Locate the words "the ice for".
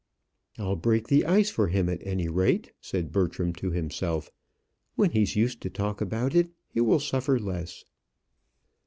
1.09-1.67